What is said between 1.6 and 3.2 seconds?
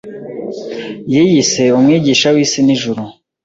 Umwigisha w'isi n'ijuru.